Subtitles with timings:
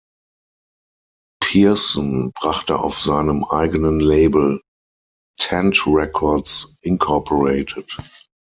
[1.43, 4.59] Pearson brachte auf seinem eigenen Label
[5.37, 7.05] Tent Records Inc.